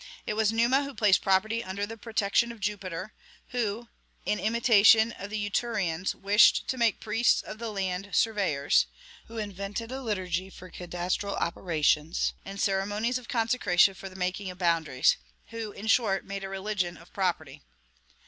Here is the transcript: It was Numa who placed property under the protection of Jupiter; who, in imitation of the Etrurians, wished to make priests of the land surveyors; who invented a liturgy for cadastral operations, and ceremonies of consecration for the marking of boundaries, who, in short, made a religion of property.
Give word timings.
It 0.25 0.33
was 0.33 0.51
Numa 0.51 0.83
who 0.83 0.95
placed 0.95 1.21
property 1.21 1.63
under 1.63 1.85
the 1.85 1.95
protection 1.95 2.51
of 2.51 2.59
Jupiter; 2.59 3.13
who, 3.49 3.87
in 4.25 4.39
imitation 4.39 5.11
of 5.11 5.29
the 5.29 5.45
Etrurians, 5.45 6.15
wished 6.15 6.67
to 6.69 6.77
make 6.79 6.99
priests 6.99 7.43
of 7.43 7.59
the 7.59 7.69
land 7.71 8.09
surveyors; 8.11 8.87
who 9.27 9.37
invented 9.37 9.91
a 9.91 10.01
liturgy 10.01 10.49
for 10.49 10.71
cadastral 10.71 11.35
operations, 11.39 12.33
and 12.43 12.59
ceremonies 12.59 13.19
of 13.19 13.27
consecration 13.27 13.93
for 13.93 14.09
the 14.09 14.15
marking 14.15 14.49
of 14.49 14.57
boundaries, 14.57 15.17
who, 15.49 15.71
in 15.71 15.85
short, 15.85 16.25
made 16.25 16.43
a 16.43 16.49
religion 16.49 16.97
of 16.97 17.13
property. 17.13 17.61